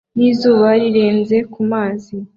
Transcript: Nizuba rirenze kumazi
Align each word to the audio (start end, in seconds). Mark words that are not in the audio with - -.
Nizuba 0.17 0.67
rirenze 0.81 1.37
kumazi 1.53 2.13